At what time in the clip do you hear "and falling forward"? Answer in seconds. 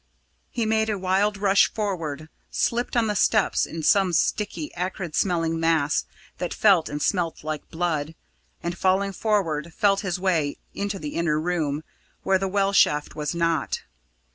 8.63-9.71